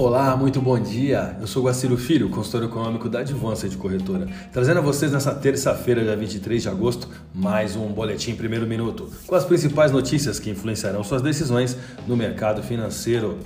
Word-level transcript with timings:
Olá, 0.00 0.36
muito 0.36 0.60
bom 0.60 0.78
dia. 0.78 1.36
Eu 1.40 1.46
sou 1.48 1.64
Guaciro 1.64 1.96
Filho, 1.96 2.30
consultor 2.30 2.62
econômico 2.62 3.08
da 3.08 3.18
Advança 3.18 3.68
de 3.68 3.76
Corretora, 3.76 4.28
trazendo 4.52 4.78
a 4.78 4.80
vocês 4.80 5.10
nessa 5.10 5.34
terça-feira, 5.34 6.04
dia 6.04 6.16
23 6.16 6.62
de 6.62 6.68
agosto, 6.68 7.08
mais 7.34 7.74
um 7.74 7.88
boletim 7.88 8.36
primeiro 8.36 8.64
minuto, 8.64 9.10
com 9.26 9.34
as 9.34 9.44
principais 9.44 9.90
notícias 9.90 10.38
que 10.38 10.50
influenciarão 10.50 11.02
suas 11.02 11.20
decisões 11.20 11.76
no 12.06 12.16
mercado 12.16 12.62
financeiro. 12.62 13.40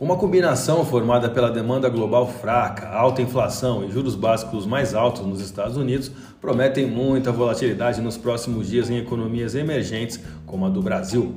Uma 0.00 0.16
combinação 0.16 0.84
formada 0.84 1.30
pela 1.30 1.52
demanda 1.52 1.88
global 1.88 2.26
fraca, 2.26 2.88
alta 2.88 3.22
inflação 3.22 3.84
e 3.84 3.92
juros 3.92 4.16
básicos 4.16 4.66
mais 4.66 4.92
altos 4.92 5.24
nos 5.24 5.40
Estados 5.40 5.76
Unidos 5.76 6.10
prometem 6.40 6.84
muita 6.84 7.30
volatilidade 7.30 8.00
nos 8.00 8.16
próximos 8.16 8.68
dias 8.68 8.90
em 8.90 8.98
economias 8.98 9.54
emergentes 9.54 10.18
como 10.44 10.66
a 10.66 10.68
do 10.68 10.82
Brasil. 10.82 11.36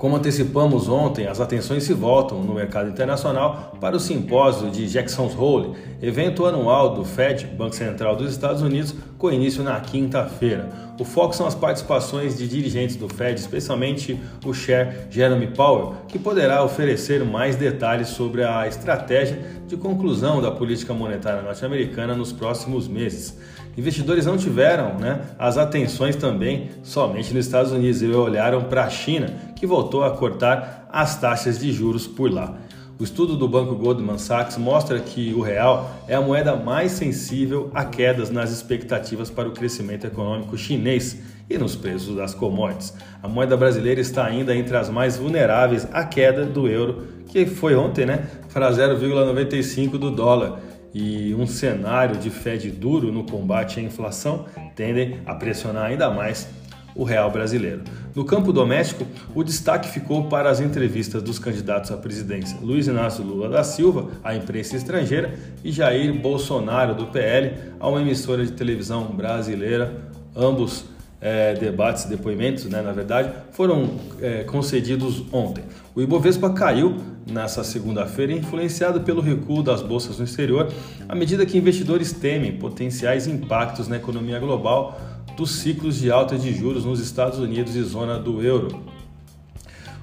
Como 0.00 0.16
antecipamos 0.16 0.88
ontem, 0.88 1.26
as 1.26 1.42
atenções 1.42 1.84
se 1.84 1.92
voltam 1.92 2.42
no 2.42 2.54
mercado 2.54 2.88
internacional 2.88 3.74
para 3.78 3.94
o 3.94 4.00
simpósio 4.00 4.70
de 4.70 4.88
Jackson 4.88 5.30
Hole, 5.38 5.74
evento 6.00 6.46
anual 6.46 6.94
do 6.94 7.04
Fed, 7.04 7.46
Banco 7.48 7.74
Central 7.74 8.16
dos 8.16 8.32
Estados 8.32 8.62
Unidos, 8.62 8.94
com 9.20 9.30
início 9.30 9.62
na 9.62 9.78
quinta-feira. 9.78 10.70
O 10.98 11.04
foco 11.04 11.36
são 11.36 11.46
as 11.46 11.54
participações 11.54 12.38
de 12.38 12.48
dirigentes 12.48 12.96
do 12.96 13.06
Fed, 13.06 13.38
especialmente 13.38 14.18
o 14.44 14.54
Chair 14.54 15.08
Jeremy 15.10 15.48
Powell, 15.48 15.94
que 16.08 16.18
poderá 16.18 16.64
oferecer 16.64 17.22
mais 17.22 17.54
detalhes 17.54 18.08
sobre 18.08 18.42
a 18.42 18.66
estratégia 18.66 19.38
de 19.68 19.76
conclusão 19.76 20.40
da 20.40 20.50
política 20.50 20.94
monetária 20.94 21.42
norte-americana 21.42 22.14
nos 22.14 22.32
próximos 22.32 22.88
meses. 22.88 23.38
Investidores 23.76 24.24
não 24.24 24.38
tiveram 24.38 24.94
né, 24.98 25.20
as 25.38 25.58
atenções 25.58 26.16
também 26.16 26.70
somente 26.82 27.34
nos 27.34 27.44
Estados 27.44 27.72
Unidos 27.72 28.00
e 28.00 28.06
olharam 28.06 28.64
para 28.64 28.84
a 28.84 28.90
China, 28.90 29.28
que 29.54 29.66
voltou 29.66 30.02
a 30.02 30.10
cortar 30.16 30.88
as 30.90 31.20
taxas 31.20 31.58
de 31.58 31.70
juros 31.70 32.06
por 32.06 32.32
lá. 32.32 32.54
O 33.00 33.02
estudo 33.02 33.34
do 33.34 33.48
banco 33.48 33.74
Goldman 33.76 34.18
Sachs 34.18 34.58
mostra 34.58 35.00
que 35.00 35.32
o 35.32 35.40
real 35.40 35.90
é 36.06 36.14
a 36.14 36.20
moeda 36.20 36.54
mais 36.54 36.92
sensível 36.92 37.70
a 37.72 37.82
quedas 37.82 38.28
nas 38.28 38.50
expectativas 38.50 39.30
para 39.30 39.48
o 39.48 39.52
crescimento 39.52 40.06
econômico 40.06 40.58
chinês 40.58 41.18
e 41.48 41.56
nos 41.56 41.74
preços 41.74 42.14
das 42.14 42.34
commodities. 42.34 42.92
A 43.22 43.26
moeda 43.26 43.56
brasileira 43.56 44.02
está 44.02 44.26
ainda 44.26 44.54
entre 44.54 44.76
as 44.76 44.90
mais 44.90 45.16
vulneráveis 45.16 45.88
à 45.94 46.04
queda 46.04 46.44
do 46.44 46.68
euro, 46.68 47.06
que 47.26 47.46
foi 47.46 47.74
ontem, 47.74 48.04
né, 48.04 48.28
para 48.52 48.70
0,95 48.70 49.96
do 49.96 50.10
dólar. 50.10 50.60
E 50.92 51.34
um 51.34 51.46
cenário 51.46 52.18
de 52.18 52.28
Fed 52.28 52.70
duro 52.70 53.10
no 53.10 53.24
combate 53.24 53.80
à 53.80 53.82
inflação 53.82 54.44
tendem 54.76 55.20
a 55.24 55.34
pressionar 55.34 55.86
ainda 55.86 56.10
mais 56.10 56.46
o 56.94 57.04
real 57.04 57.30
brasileiro. 57.30 57.82
No 58.14 58.24
campo 58.24 58.52
doméstico, 58.52 59.06
o 59.34 59.44
destaque 59.44 59.88
ficou 59.88 60.24
para 60.24 60.50
as 60.50 60.60
entrevistas 60.60 61.22
dos 61.22 61.38
candidatos 61.38 61.92
à 61.92 61.96
presidência 61.96 62.58
Luiz 62.60 62.88
Inácio 62.88 63.22
Lula 63.22 63.48
da 63.48 63.62
Silva, 63.62 64.08
à 64.24 64.34
imprensa 64.34 64.76
estrangeira, 64.76 65.32
e 65.62 65.70
Jair 65.70 66.12
Bolsonaro, 66.20 66.94
do 66.94 67.06
PL, 67.06 67.54
a 67.78 67.88
uma 67.88 68.00
emissora 68.00 68.44
de 68.44 68.52
televisão 68.52 69.04
brasileira. 69.04 70.10
Ambos 70.34 70.84
é, 71.20 71.54
debates, 71.54 72.04
depoimentos, 72.06 72.64
né, 72.64 72.82
na 72.82 72.92
verdade, 72.92 73.30
foram 73.52 73.90
é, 74.20 74.42
concedidos 74.42 75.24
ontem. 75.32 75.62
O 75.94 76.00
Ibovespa 76.00 76.50
caiu 76.50 76.96
nessa 77.30 77.62
segunda-feira, 77.62 78.32
influenciado 78.32 79.02
pelo 79.02 79.20
recuo 79.20 79.62
das 79.62 79.82
bolsas 79.82 80.18
no 80.18 80.24
exterior, 80.24 80.68
à 81.08 81.14
medida 81.14 81.46
que 81.46 81.56
investidores 81.56 82.12
temem 82.12 82.56
potenciais 82.56 83.28
impactos 83.28 83.86
na 83.86 83.96
economia 83.96 84.38
global 84.40 84.98
dos 85.40 85.50
ciclos 85.52 85.98
de 85.98 86.12
alta 86.12 86.36
de 86.36 86.52
juros 86.52 86.84
nos 86.84 87.00
Estados 87.00 87.38
Unidos 87.38 87.74
e 87.74 87.82
zona 87.82 88.18
do 88.18 88.42
euro. 88.42 88.82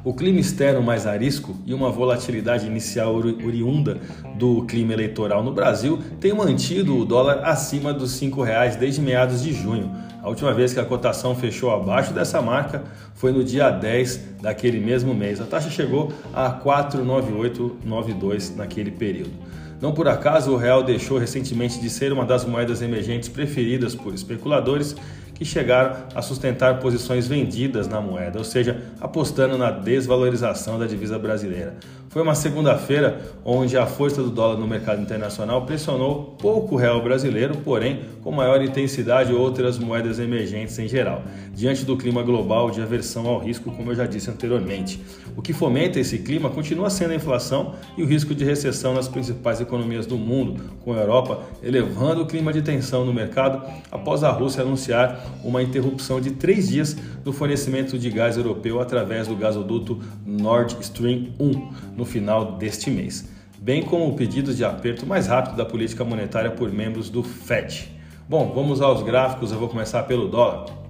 O 0.04 0.12
clima 0.12 0.40
externo 0.40 0.82
mais 0.82 1.06
arisco 1.06 1.56
e 1.64 1.76
uma 1.76 1.92
volatilidade 1.92 2.66
inicial 2.66 3.14
oriunda 3.14 4.00
do 4.36 4.66
clima 4.66 4.94
eleitoral 4.94 5.44
no 5.44 5.52
Brasil 5.52 6.00
têm 6.20 6.34
mantido 6.34 6.97
o 6.97 7.06
dólar 7.06 7.44
acima 7.44 7.94
dos 7.94 8.20
R$ 8.20 8.31
reais 8.44 8.76
desde 8.76 9.00
meados 9.00 9.44
de 9.44 9.53
junho. 9.53 9.96
A 10.24 10.28
última 10.28 10.52
vez 10.56 10.74
que 10.74 10.80
a 10.80 10.86
cotação 10.86 11.36
fechou 11.36 11.72
abaixo 11.72 12.12
dessa 12.14 12.42
marca 12.42 12.84
foi 13.14 13.31
no 13.31 13.44
dia 13.44 13.70
10 13.70 14.38
daquele 14.42 14.80
mesmo 14.80 15.14
mês. 15.14 15.40
A 15.40 15.46
taxa 15.46 15.70
chegou 15.70 16.12
a 16.34 16.50
49892 16.50 18.56
naquele 18.56 18.90
período. 18.90 19.46
Não 19.80 19.94
por 19.94 20.08
acaso 20.08 20.52
o 20.52 20.58
real 20.58 20.81
deixou 20.81 21.20
recentemente 21.20 21.80
de 21.80 21.90
ser 21.90 22.12
uma 22.12 22.26
das 22.26 22.44
moedas 22.44 22.81
emergentes 22.81 23.30
preferidas 23.30 23.94
por 23.94 24.12
especuladores 24.12 24.96
que 25.38 25.46
chegaram 25.46 25.96
a 26.16 26.22
sustentar 26.22 26.80
posições 26.80 27.28
vendidas 27.28 27.88
na 27.88 28.02
moeda, 28.02 28.40
ou 28.40 28.44
seja, 28.44 28.81
apostando 29.00 29.56
na 29.56 29.70
desvalorização 29.70 30.80
da 30.80 30.88
divisa 30.88 31.20
brasileira. 31.20 31.75
Foi 32.09 32.22
uma 32.22 32.35
segunda-feira 32.35 33.19
onde 33.44 33.78
a 33.78 33.85
força 33.85 34.23
do 34.23 34.29
dólar 34.29 34.57
no 34.57 34.66
mercado 34.66 35.01
internacional 35.01 35.66
pressionou 35.66 36.35
pouco 36.40 36.75
o 36.75 36.78
real 36.78 37.01
brasileiro, 37.01 37.57
porém 37.57 38.01
com 38.23 38.31
maior 38.31 38.62
intensidade 38.62 39.34
outras 39.34 39.78
moedas 39.78 40.17
emergentes 40.17 40.79
em 40.79 40.88
geral, 40.88 41.22
diante 41.53 41.84
do 41.84 41.97
clima 41.97 42.23
global 42.23 42.72
de 42.72 42.81
aversão 42.81 43.28
ao 43.28 43.40
risco, 43.40 43.72
como 43.72 43.91
eu 43.91 43.96
já 43.96 44.06
disse 44.06 44.29
anteriormente. 44.29 45.01
O 45.35 45.41
que 45.41 45.51
fomenta 45.51 46.00
esse 46.00 46.19
clima 46.19 46.50
continua 46.50 46.90
sendo 46.90 47.12
a 47.12 47.16
inflação 47.16 47.75
e 47.97 48.03
o 48.03 48.06
risco 48.06 48.34
de 48.34 48.46
recessão 48.46 48.94
nas 48.94 49.07
principais 49.07 49.59
economias 49.59 50.06
do 50.06 50.17
mundo, 50.17 50.62
com 50.84 50.94
a 50.94 50.97
Europa 50.97 51.44
elevando 51.62 52.22
o 52.22 52.25
clima 52.25 52.53
de 52.53 52.62
tensão 52.62 53.06
no 53.06 53.13
mercado 53.13 53.62
após 53.91 54.23
a 54.23 54.31
Rússia 54.31 54.62
anunciar 54.63 55.19
uma 55.44 55.62
interrupção 55.62 56.22
de 56.22 56.31
três 56.31 56.69
dias 56.69 56.96
do 57.23 57.34
fornecimento 57.34 58.00
de 58.00 58.09
gás 58.09 58.38
europeu 58.38 58.79
através 58.79 59.28
do 59.28 59.35
gasoduto 59.35 60.00
Nord 60.25 60.78
Stream 60.79 61.28
1 61.38 61.97
no 61.97 62.06
final 62.06 62.53
deste 62.53 62.90
mês, 62.90 63.28
bem 63.58 63.84
como 63.84 64.16
pedidos 64.16 64.56
de 64.56 64.63
aperto 64.63 65.06
mais 65.06 65.28
rápido 65.28 65.58
da 65.58 65.66
política 65.66 66.06
monetária 66.06 66.52
por 66.52 66.72
membros 66.72 67.09
do 67.09 67.24
FED. 67.24 67.90
Bom, 68.30 68.53
vamos 68.53 68.81
aos 68.81 69.02
gráficos, 69.02 69.52
eu 69.52 69.58
vou 69.58 69.68
começar 69.68 70.03
pelo 70.03 70.28
dólar. 70.28 70.87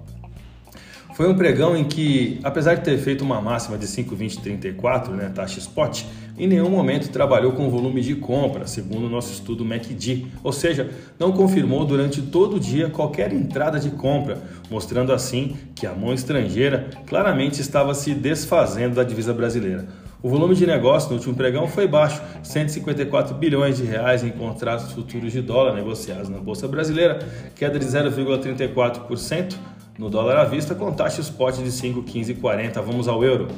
Foi 1.18 1.28
um 1.28 1.34
pregão 1.34 1.76
em 1.76 1.82
que, 1.82 2.38
apesar 2.44 2.76
de 2.76 2.84
ter 2.84 2.96
feito 2.96 3.24
uma 3.24 3.40
máxima 3.40 3.76
de 3.76 3.88
5,2034, 3.88 5.08
né, 5.08 5.28
taxa 5.34 5.58
spot, 5.58 6.04
em 6.38 6.46
nenhum 6.46 6.70
momento 6.70 7.10
trabalhou 7.10 7.50
com 7.50 7.68
volume 7.68 8.02
de 8.02 8.14
compra, 8.14 8.68
segundo 8.68 9.06
o 9.06 9.10
nosso 9.10 9.32
estudo 9.32 9.64
MACD, 9.64 10.26
ou 10.44 10.52
seja, 10.52 10.88
não 11.18 11.32
confirmou 11.32 11.84
durante 11.84 12.22
todo 12.22 12.54
o 12.54 12.60
dia 12.60 12.88
qualquer 12.88 13.32
entrada 13.32 13.80
de 13.80 13.90
compra, 13.90 14.40
mostrando 14.70 15.12
assim 15.12 15.56
que 15.74 15.88
a 15.88 15.92
mão 15.92 16.14
estrangeira 16.14 16.88
claramente 17.04 17.60
estava 17.60 17.94
se 17.94 18.14
desfazendo 18.14 18.94
da 18.94 19.02
divisa 19.02 19.34
brasileira. 19.34 19.88
O 20.22 20.28
volume 20.28 20.54
de 20.54 20.68
negócio 20.68 21.10
no 21.10 21.16
último 21.16 21.34
pregão 21.34 21.66
foi 21.66 21.88
baixo, 21.88 22.22
154 22.44 23.34
bilhões 23.34 23.76
de 23.76 23.82
reais 23.82 24.22
em 24.22 24.30
contratos 24.30 24.92
futuros 24.92 25.32
de 25.32 25.42
dólar 25.42 25.74
negociados 25.74 26.28
na 26.28 26.38
bolsa 26.38 26.68
brasileira, 26.68 27.18
queda 27.56 27.76
de 27.76 27.86
0,34% 27.86 29.56
no 29.98 30.08
dólar 30.08 30.38
à 30.38 30.44
vista 30.44 30.74
com 30.74 30.92
taxa 30.92 31.20
spot 31.20 31.56
de 31.56 31.70
5,1540. 31.70 32.80
Vamos 32.80 33.08
ao 33.08 33.24
euro. 33.24 33.48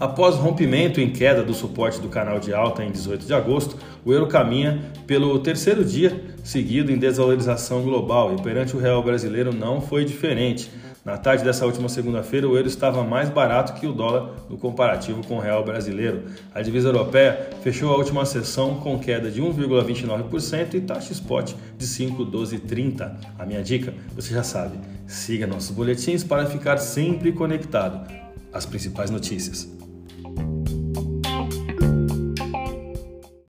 Após 0.00 0.34
rompimento 0.34 1.00
em 1.00 1.10
queda 1.10 1.42
do 1.42 1.54
suporte 1.54 2.00
do 2.00 2.08
canal 2.08 2.40
de 2.40 2.52
alta 2.52 2.84
em 2.84 2.90
18 2.90 3.26
de 3.26 3.32
agosto, 3.32 3.76
o 4.04 4.12
euro 4.12 4.26
caminha 4.26 4.82
pelo 5.06 5.38
terceiro 5.38 5.84
dia 5.84 6.34
seguido 6.42 6.90
em 6.90 6.98
desvalorização 6.98 7.82
global 7.82 8.34
e 8.34 8.42
perante 8.42 8.76
o 8.76 8.80
real 8.80 9.02
brasileiro 9.02 9.54
não 9.54 9.80
foi 9.80 10.04
diferente. 10.04 10.70
Na 11.04 11.18
tarde 11.18 11.44
dessa 11.44 11.66
última 11.66 11.88
segunda-feira, 11.88 12.48
o 12.48 12.56
euro 12.56 12.66
estava 12.66 13.04
mais 13.04 13.28
barato 13.28 13.78
que 13.78 13.86
o 13.86 13.92
dólar 13.92 14.30
no 14.48 14.56
comparativo 14.56 15.24
com 15.26 15.36
o 15.36 15.40
real 15.40 15.62
brasileiro. 15.62 16.24
A 16.54 16.62
divisa 16.62 16.88
europeia 16.88 17.50
fechou 17.62 17.92
a 17.92 17.96
última 17.96 18.24
sessão 18.24 18.76
com 18.76 18.98
queda 18.98 19.30
de 19.30 19.40
1,29% 19.40 20.74
e 20.74 20.80
taxa 20.80 21.12
spot 21.12 21.52
de 21.76 21.86
5,1230. 21.86 23.16
A 23.38 23.44
minha 23.44 23.62
dica, 23.62 23.92
você 24.14 24.32
já 24.32 24.42
sabe, 24.42 24.78
siga 25.06 25.46
nossos 25.46 25.70
boletins 25.70 26.24
para 26.24 26.46
ficar 26.46 26.78
sempre 26.78 27.32
conectado 27.32 28.10
às 28.50 28.64
principais 28.64 29.10
notícias. 29.10 29.83